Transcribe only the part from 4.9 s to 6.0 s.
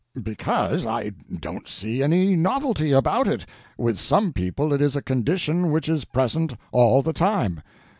a condition which